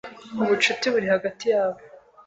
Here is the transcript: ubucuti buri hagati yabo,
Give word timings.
ubucuti 0.41 0.85
buri 0.93 1.07
hagati 1.13 1.43
yabo, 1.53 1.79